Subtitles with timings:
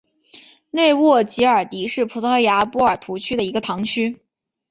[0.71, 4.19] 内沃吉尔迪是葡萄牙波尔图区的一个堂区。